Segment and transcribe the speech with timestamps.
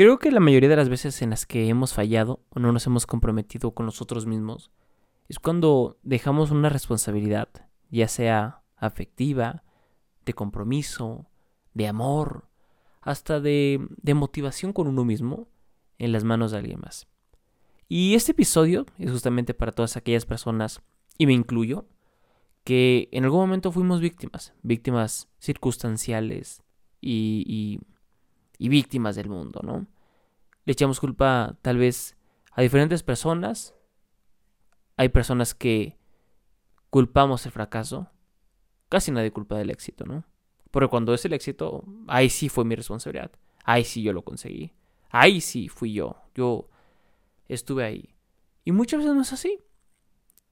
[0.00, 2.86] Creo que la mayoría de las veces en las que hemos fallado o no nos
[2.86, 4.70] hemos comprometido con nosotros mismos
[5.28, 7.50] es cuando dejamos una responsabilidad,
[7.90, 9.62] ya sea afectiva,
[10.24, 11.28] de compromiso,
[11.74, 12.48] de amor,
[13.02, 15.48] hasta de, de motivación con uno mismo,
[15.98, 17.06] en las manos de alguien más.
[17.86, 20.80] Y este episodio es justamente para todas aquellas personas,
[21.18, 21.84] y me incluyo,
[22.64, 26.62] que en algún momento fuimos víctimas, víctimas circunstanciales
[27.02, 27.80] y, y,
[28.68, 29.86] víctimas del mundo, ¿no?
[30.64, 32.16] Le echamos culpa tal vez
[32.52, 33.74] a diferentes personas.
[34.96, 35.98] Hay personas que
[36.90, 38.10] culpamos el fracaso.
[38.88, 40.24] Casi nadie culpa del éxito, ¿no?
[40.70, 43.32] Porque cuando es el éxito, ahí sí fue mi responsabilidad.
[43.64, 44.72] Ahí sí yo lo conseguí.
[45.10, 46.16] Ahí sí fui yo.
[46.34, 46.68] Yo
[47.48, 48.14] estuve ahí.
[48.64, 49.58] Y muchas veces no es así.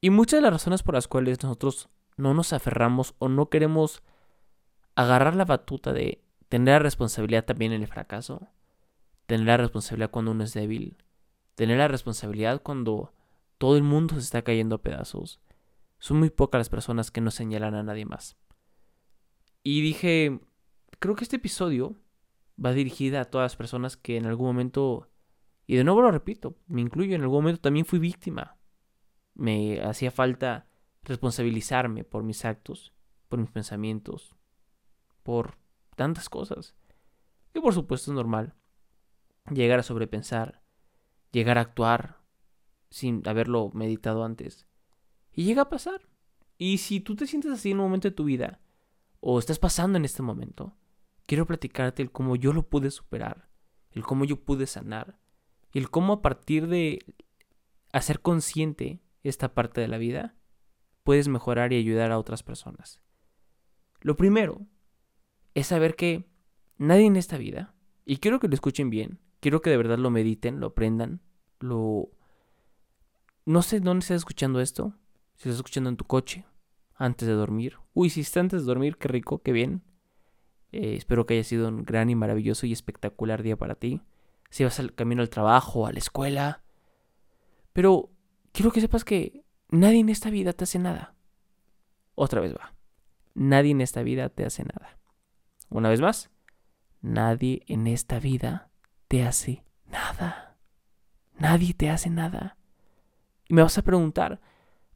[0.00, 4.02] Y muchas de las razones por las cuales nosotros no nos aferramos o no queremos
[4.94, 8.48] agarrar la batuta de tener la responsabilidad también en el fracaso,
[9.26, 10.96] tener la responsabilidad cuando uno es débil,
[11.54, 13.12] tener la responsabilidad cuando
[13.58, 15.40] todo el mundo se está cayendo a pedazos.
[15.98, 18.38] Son muy pocas las personas que no señalan a nadie más.
[19.62, 20.40] Y dije,
[20.98, 21.96] creo que este episodio
[22.64, 25.10] va dirigida a todas las personas que en algún momento,
[25.66, 28.56] y de nuevo lo repito, me incluyo, en algún momento también fui víctima.
[29.34, 30.68] Me hacía falta
[31.02, 32.94] responsabilizarme por mis actos,
[33.28, 34.36] por mis pensamientos,
[35.22, 35.58] por
[35.98, 36.74] tantas cosas.
[37.52, 38.54] Que por supuesto es normal.
[39.50, 40.62] Llegar a sobrepensar,
[41.32, 42.20] llegar a actuar
[42.88, 44.66] sin haberlo meditado antes.
[45.32, 46.08] Y llega a pasar.
[46.56, 48.60] Y si tú te sientes así en un momento de tu vida,
[49.20, 50.76] o estás pasando en este momento,
[51.26, 53.48] quiero platicarte el cómo yo lo pude superar,
[53.90, 55.18] el cómo yo pude sanar,
[55.72, 57.04] el cómo a partir de
[57.92, 60.36] hacer consciente esta parte de la vida,
[61.02, 63.00] puedes mejorar y ayudar a otras personas.
[64.00, 64.66] Lo primero
[65.58, 66.24] es saber que
[66.76, 70.10] nadie en esta vida, y quiero que lo escuchen bien, quiero que de verdad lo
[70.10, 71.20] mediten, lo aprendan,
[71.60, 72.10] lo...
[73.44, 74.94] No sé dónde estás escuchando esto,
[75.36, 76.44] si estás escuchando en tu coche,
[76.94, 77.78] antes de dormir.
[77.94, 79.82] Uy, si está antes de dormir, qué rico, qué bien.
[80.72, 84.02] Eh, espero que haya sido un gran y maravilloso y espectacular día para ti.
[84.50, 86.62] Si vas al camino al trabajo, a la escuela.
[87.72, 88.10] Pero
[88.52, 91.14] quiero que sepas que nadie en esta vida te hace nada.
[92.14, 92.74] Otra vez va.
[93.34, 94.98] Nadie en esta vida te hace nada.
[95.70, 96.30] Una vez más.
[97.00, 98.70] Nadie en esta vida
[99.06, 100.56] te hace nada.
[101.38, 102.56] Nadie te hace nada.
[103.48, 104.40] Y me vas a preguntar,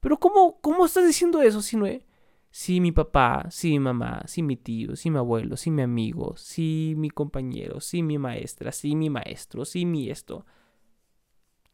[0.00, 2.02] pero ¿cómo, cómo estás diciendo eso si no es?
[2.50, 6.36] Si mi papá, si mi mamá, si mi tío, si mi abuelo, si mi amigo,
[6.36, 10.44] si mi compañero, si mi maestra, si mi maestro, si mi esto,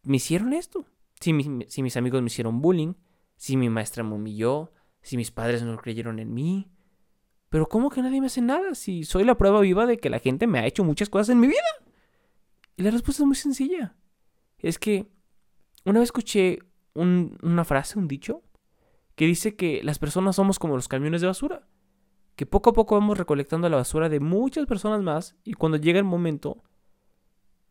[0.03, 0.85] me hicieron esto.
[1.19, 1.33] Si,
[1.69, 2.93] si mis amigos me hicieron bullying,
[3.37, 6.71] si mi maestra me humilló, si mis padres no creyeron en mí.
[7.49, 10.19] Pero ¿cómo que nadie me hace nada si soy la prueba viva de que la
[10.19, 11.61] gente me ha hecho muchas cosas en mi vida?
[12.77, 13.97] Y la respuesta es muy sencilla.
[14.59, 15.07] Es que
[15.85, 16.59] una vez escuché
[16.95, 18.43] una frase, un dicho,
[19.15, 21.69] que dice que las personas somos como los camiones de basura.
[22.35, 25.99] Que poco a poco vamos recolectando la basura de muchas personas más y cuando llega
[25.99, 26.63] el momento,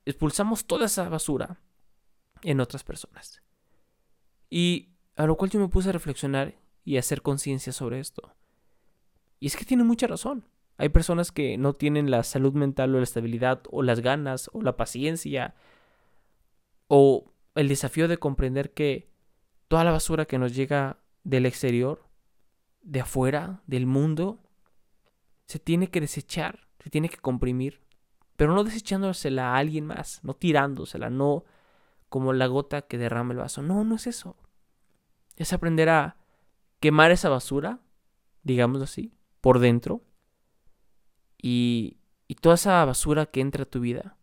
[0.06, 1.62] expulsamos toda esa basura
[2.42, 3.44] en otras personas.
[4.50, 8.34] Y a lo cual yo me puse a reflexionar y a hacer conciencia sobre esto.
[9.40, 10.46] Y es que tiene mucha razón.
[10.78, 14.62] Hay personas que no tienen la salud mental o la estabilidad o las ganas o
[14.62, 15.56] la paciencia
[16.88, 19.10] o el desafío de comprender que
[19.68, 22.06] toda la basura que nos llega del exterior,
[22.82, 24.40] de afuera, del mundo,
[25.48, 27.82] se tiene que desechar, se tiene que comprimir,
[28.36, 31.46] pero no desechándosela a alguien más, no tirándosela, no
[32.10, 33.62] como la gota que derrama el vaso.
[33.62, 34.36] No, no es eso.
[35.38, 36.18] Es aprender a
[36.80, 37.80] quemar esa basura,
[38.44, 39.14] digamos así,
[39.46, 40.02] por dentro,
[41.40, 44.18] y, y toda esa basura que entra a tu vida,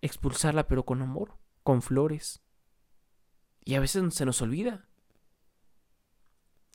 [0.00, 2.40] expulsarla pero con amor, con flores,
[3.62, 4.88] y a veces se nos olvida.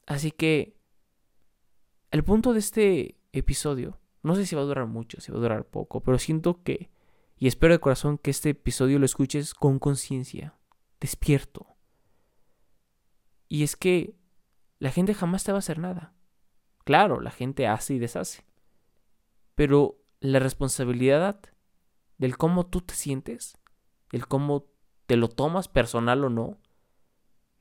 [0.05, 0.77] Así que
[2.11, 5.41] el punto de este episodio, no sé si va a durar mucho, si va a
[5.41, 6.91] durar poco, pero siento que,
[7.39, 10.59] y espero de corazón que este episodio lo escuches con conciencia,
[11.01, 11.75] despierto.
[13.49, 14.15] Y es que
[14.77, 16.13] la gente jamás te va a hacer nada.
[16.83, 18.43] Claro, la gente hace y deshace.
[19.55, 21.39] Pero la responsabilidad
[22.17, 23.57] del cómo tú te sientes,
[24.11, 24.65] el cómo
[25.05, 26.57] te lo tomas personal o no,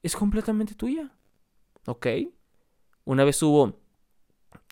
[0.03, 1.17] es completamente tuya.
[1.87, 2.07] ¿Ok?
[3.05, 3.81] Una vez hubo,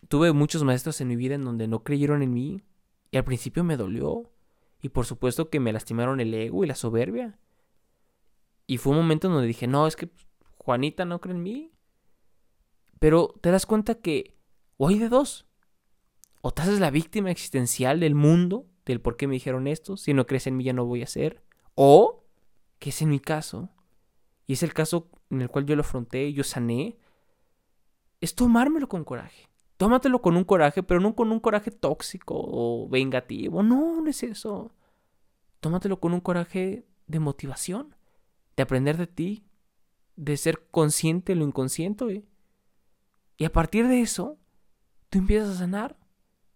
[0.07, 2.63] tuve muchos maestros en mi vida en donde no creyeron en mí
[3.11, 4.31] y al principio me dolió.
[4.81, 7.37] Y por supuesto que me lastimaron el ego y la soberbia.
[8.65, 10.09] Y fue un momento en donde dije, no, es que
[10.57, 11.71] Juanita no cree en mí.
[12.99, 14.40] Pero te das cuenta que
[14.81, 15.45] o hay de dos.
[16.41, 20.11] O te haces la víctima existencial del mundo, del por qué me dijeron esto, si
[20.15, 21.43] no crees en mí ya no voy a hacer,
[21.75, 22.25] o
[22.79, 23.69] que es en mi caso,
[24.47, 26.97] y es el caso en el cual yo lo afronté, yo sané,
[28.21, 29.49] es tomármelo con coraje.
[29.77, 33.61] Tómatelo con un coraje, pero no con un coraje tóxico o vengativo.
[33.61, 34.71] No, no es eso.
[35.59, 37.95] Tómatelo con un coraje de motivación,
[38.55, 39.45] de aprender de ti,
[40.15, 42.25] de ser consciente de lo inconsciente.
[43.37, 44.40] Y a partir de eso,
[45.11, 45.95] tú empiezas a sanar.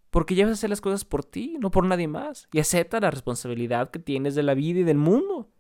[0.10, 2.48] Porque ya vas a hacer las cosas por ti, no por nadie más.
[2.54, 5.52] Y acepta la responsabilidad que tienes de la vida y del mundo.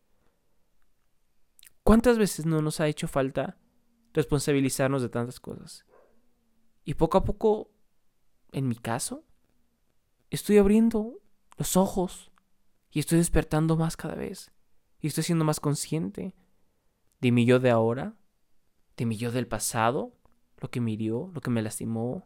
[1.83, 3.57] ¿Cuántas veces no nos ha hecho falta
[4.13, 5.85] responsabilizarnos de tantas cosas?
[6.85, 7.69] Y poco a poco,
[8.53, 9.25] en mi caso,
[10.29, 11.19] estoy abriendo
[11.57, 12.31] los ojos
[12.91, 14.53] y estoy despertando más cada vez.
[15.01, 16.33] Y estoy siendo más consciente
[17.19, 18.15] de mi yo de ahora,
[18.95, 20.15] de mi yo del pasado,
[20.59, 22.25] lo que me hirió, lo que me lastimó,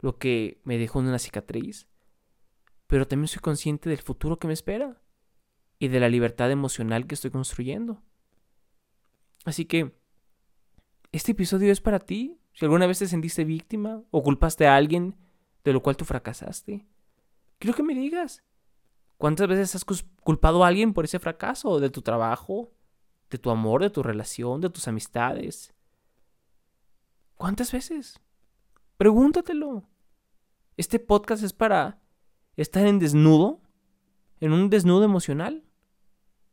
[0.00, 1.88] lo que me dejó en una cicatriz.
[2.86, 5.00] Pero también soy consciente del futuro que me espera
[5.78, 8.02] y de la libertad emocional que estoy construyendo.
[9.44, 9.96] Así que,
[11.12, 15.16] este episodio es para ti, si alguna vez te sentiste víctima o culpaste a alguien
[15.64, 16.86] de lo cual tú fracasaste,
[17.58, 18.42] quiero que me digas.
[19.18, 21.80] ¿Cuántas veces has culpado a alguien por ese fracaso?
[21.80, 22.72] ¿De tu trabajo?
[23.30, 23.82] ¿De tu amor?
[23.82, 24.60] ¿De tu relación?
[24.60, 25.74] ¿De tus amistades?
[27.34, 28.20] ¿Cuántas veces?
[28.96, 29.86] Pregúntatelo.
[30.78, 32.00] Este podcast es para
[32.56, 33.60] estar en desnudo,
[34.40, 35.64] en un desnudo emocional,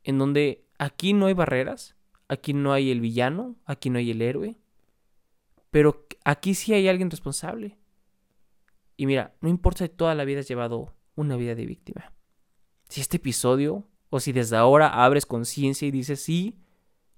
[0.03, 1.95] en donde aquí no hay barreras,
[2.27, 4.57] aquí no hay el villano, aquí no hay el héroe,
[5.71, 7.77] pero aquí sí hay alguien responsable.
[8.97, 12.13] Y mira, no importa si toda la vida has llevado una vida de víctima.
[12.89, 16.59] Si este episodio, o si desde ahora abres conciencia y dices, sí,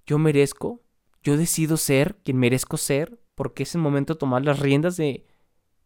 [0.06, 0.84] yo merezco,
[1.24, 5.24] yo decido ser quien merezco ser, porque es el momento de tomar las riendas de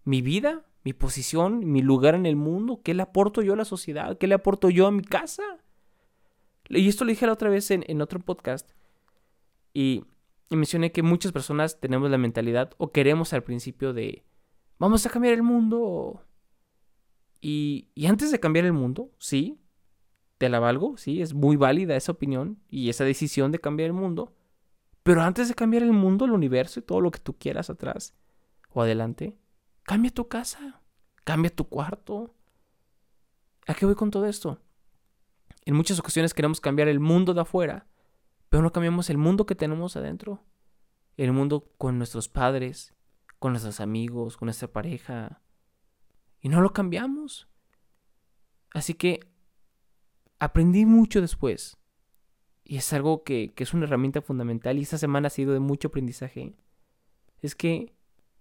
[0.04, 3.66] mi vida, mi posición, mi lugar en el mundo, qué le aporto yo a la
[3.66, 5.42] sociedad, qué le aporto yo a mi casa.
[6.70, 8.70] Y esto lo dije la otra vez en, otro podcast.
[9.74, 10.04] Y
[10.50, 14.24] y mencioné que muchas personas tenemos la mentalidad o queremos al principio de
[14.78, 16.24] vamos a cambiar el mundo.
[17.40, 19.60] Y, y antes de cambiar el mundo, sí,
[20.38, 23.92] te la valgo, sí, es muy válida esa opinión y esa decisión de cambiar el
[23.92, 24.34] mundo.
[25.02, 28.14] Pero antes de cambiar el mundo, el universo y todo lo que tú quieras atrás
[28.70, 29.36] o adelante,
[29.84, 30.82] cambia tu casa,
[31.24, 32.34] cambia tu cuarto.
[33.66, 34.60] ¿A qué voy con todo esto?
[35.64, 37.86] En muchas ocasiones queremos cambiar el mundo de afuera
[38.50, 40.44] pero no cambiamos el mundo que tenemos adentro.
[41.16, 42.94] El mundo con nuestros padres,
[43.38, 45.40] con nuestros amigos, con nuestra pareja.
[46.40, 47.48] Y no lo cambiamos.
[48.74, 49.20] Así que
[50.40, 51.78] aprendí mucho después.
[52.70, 55.58] Y es algo que, que es una herramienta fundamental y esta semana ha sido de
[55.58, 56.54] mucho aprendizaje.
[57.40, 57.92] Es que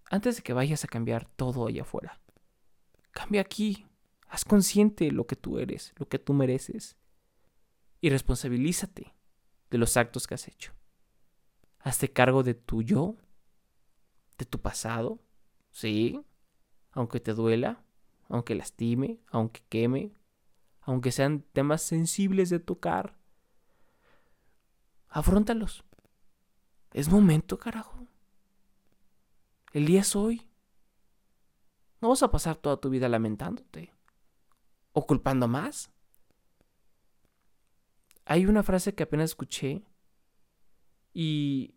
[0.08, 2.20] antes de que vayas a cambiar todo allá afuera,
[3.10, 3.88] cambia aquí.
[4.28, 6.96] Haz consciente lo que tú eres, lo que tú mereces.
[8.00, 9.16] Y responsabilízate
[9.68, 10.74] de los actos que has hecho.
[11.80, 13.16] Hazte cargo de tu yo,
[14.38, 15.18] de tu pasado,
[15.72, 16.20] sí,
[16.92, 17.82] aunque te duela,
[18.28, 20.12] aunque lastime, aunque queme,
[20.82, 23.18] aunque sean temas sensibles de tocar.
[25.10, 25.84] Afróntalos.
[26.92, 28.06] Es momento, carajo.
[29.72, 30.48] El día es hoy.
[32.00, 33.92] No vas a pasar toda tu vida lamentándote
[34.92, 35.90] o culpando más.
[38.24, 39.82] Hay una frase que apenas escuché
[41.12, 41.74] y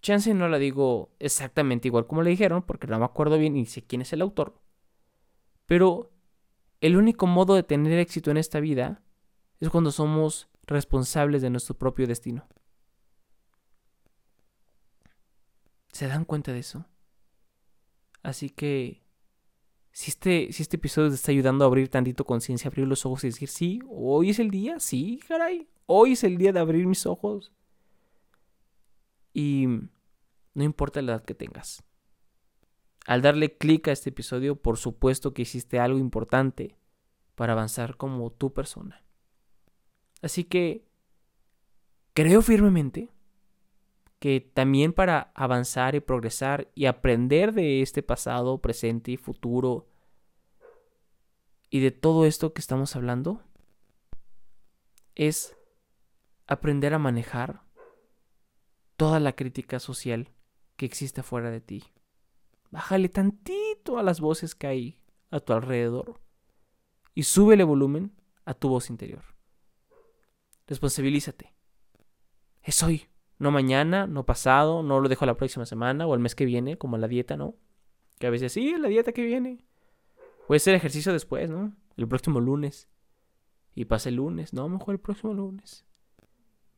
[0.00, 3.66] chance no la digo exactamente igual como le dijeron, porque no me acuerdo bien ni
[3.66, 4.60] sé quién es el autor.
[5.66, 6.12] Pero
[6.80, 9.02] el único modo de tener éxito en esta vida
[9.58, 12.48] es cuando somos responsables de nuestro propio destino.
[16.00, 16.86] ¿Se dan cuenta de eso?
[18.22, 19.02] Así que
[19.92, 23.22] si este, si este episodio te está ayudando a abrir tantito conciencia, abrir los ojos
[23.22, 26.86] y decir, sí, hoy es el día, sí, caray, Hoy es el día de abrir
[26.86, 27.52] mis ojos.
[29.34, 29.66] Y
[30.54, 31.84] no importa la edad que tengas.
[33.04, 36.78] Al darle clic a este episodio, por supuesto que hiciste algo importante
[37.34, 39.04] para avanzar como tu persona.
[40.22, 40.88] Así que
[42.14, 43.12] creo firmemente
[44.20, 49.88] que también para avanzar y progresar y aprender de este pasado, presente y futuro
[51.70, 53.42] y de todo esto que estamos hablando,
[55.14, 55.56] es
[56.46, 57.62] aprender a manejar
[58.96, 60.30] toda la crítica social
[60.76, 61.84] que existe fuera de ti.
[62.70, 66.20] Bájale tantito a las voces que hay a tu alrededor
[67.14, 68.12] y súbele volumen
[68.44, 69.24] a tu voz interior.
[70.66, 71.54] Responsabilízate.
[72.62, 73.09] Es hoy,
[73.40, 76.76] no mañana, no pasado, no lo dejo la próxima semana o el mes que viene,
[76.76, 77.54] como la dieta, ¿no?
[78.18, 79.64] Que a veces sí, la dieta que viene.
[80.46, 81.74] Puede ser ejercicio después, ¿no?
[81.96, 82.88] El próximo lunes.
[83.74, 84.52] y pasa el lunes.
[84.52, 85.86] No, mejor el próximo lunes.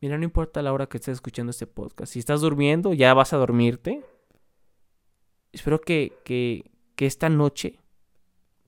[0.00, 2.12] Mira, no importa la hora que estés escuchando este podcast.
[2.12, 4.04] Si estás durmiendo, ya vas a dormirte.
[5.50, 7.80] Espero que, que, que esta noche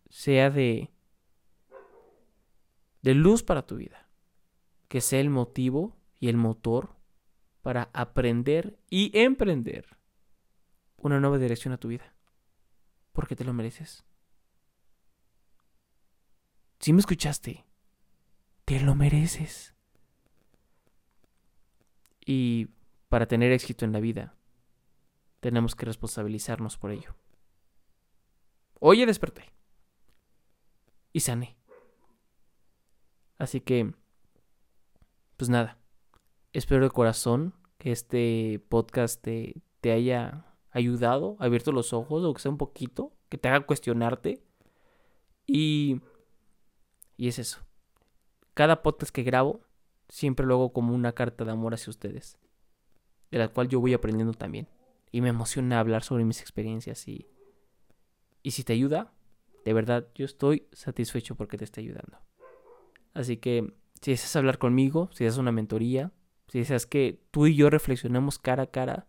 [0.09, 0.91] sea de,
[3.03, 4.09] de luz para tu vida.
[4.89, 6.94] Que sea el motivo y el motor
[7.65, 9.97] para aprender y emprender
[10.99, 12.15] una nueva dirección a tu vida.
[13.15, 14.05] Porque te lo mereces.
[16.79, 17.65] Si me escuchaste,
[18.67, 19.75] te lo mereces.
[22.27, 22.69] Y
[23.09, 24.37] para tener éxito en la vida,
[25.41, 27.17] tenemos que responsabilizarnos por ello.
[28.79, 29.55] Hoy desperté.
[31.15, 31.57] Y sané.
[33.39, 33.95] Así que,
[35.39, 35.79] pues nada.
[36.55, 42.41] Espero de corazón que este podcast te, te haya ayudado, abierto los ojos, o que
[42.41, 44.41] sea un poquito, que te haga cuestionarte.
[45.49, 46.01] Y,
[47.17, 47.59] y es eso.
[48.55, 49.63] Cada podcast que grabo,
[50.09, 52.39] siempre lo hago como una carta de amor hacia ustedes,
[53.33, 54.69] de la cual yo voy aprendiendo también.
[55.11, 57.27] Y me emociona hablar sobre mis experiencias y,
[58.45, 59.13] y si te ayuda,
[59.65, 62.21] de verdad yo estoy satisfecho porque te esté ayudando.
[63.13, 66.13] Así que si deseas hablar conmigo, si deseas una mentoría,
[66.49, 69.07] si deseas que tú y yo reflexionemos cara a cara,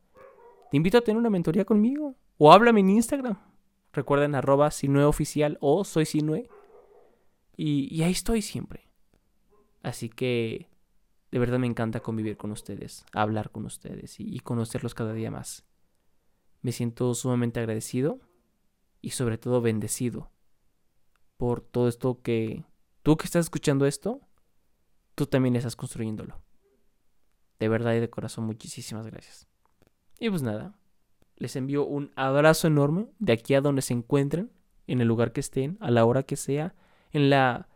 [0.71, 2.15] te invito a tener una mentoría conmigo.
[2.37, 3.37] O háblame en Instagram.
[3.93, 4.69] Recuerden arroba
[5.05, 6.49] Oficial o soy Sinue.
[7.55, 8.89] Y, ahí estoy siempre.
[9.83, 10.67] Así que
[11.31, 15.65] de verdad me encanta convivir con ustedes, hablar con ustedes y conocerlos cada día más.
[16.61, 18.19] Me siento sumamente agradecido
[19.01, 20.31] y sobre todo bendecido
[21.37, 22.65] por todo esto que
[23.03, 24.21] tú que estás escuchando esto,
[25.13, 26.41] tú también estás construyéndolo.
[27.59, 29.47] De verdad y de corazón, muchísimas gracias.
[30.19, 30.75] Y pues nada,
[31.37, 34.51] les envío un abrazo enorme de aquí a donde se encuentren,
[34.87, 36.75] en el lugar que estén, a la hora que sea,
[37.11, 37.67] en la...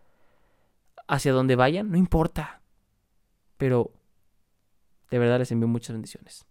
[1.07, 2.61] hacia donde vayan, no importa.
[3.57, 3.93] Pero
[5.09, 6.45] de verdad les envío muchas bendiciones.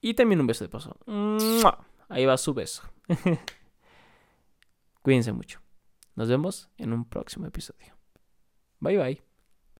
[0.00, 0.96] Y también un beso de paso.
[2.08, 2.82] Ahí va su beso.
[5.02, 5.60] Cuídense mucho.
[6.14, 7.96] Nos vemos en un próximo episodio.
[8.80, 9.27] Bye bye.